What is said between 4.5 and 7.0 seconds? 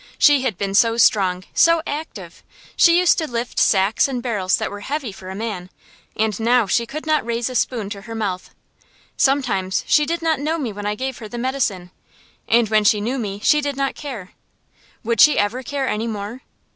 that were heavy for a man, and now she